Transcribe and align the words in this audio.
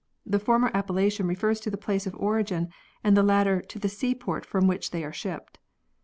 The 0.25 0.39
former 0.39 0.71
ap 0.73 0.87
pellation 0.87 1.27
refers 1.29 1.59
to 1.59 1.69
the 1.69 1.77
place 1.77 2.07
of 2.07 2.15
origin 2.15 2.69
and 3.03 3.15
the 3.15 3.21
latter 3.21 3.61
to 3.61 3.77
the 3.77 3.87
seaport 3.87 4.47
from 4.47 4.65
which 4.65 4.89
they 4.89 5.03
are 5.03 5.13
shipped. 5.13 5.59